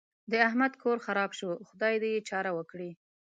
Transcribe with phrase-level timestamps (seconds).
[0.47, 2.89] احمد کور خراپ شو؛ خدای دې يې چاره وکړي.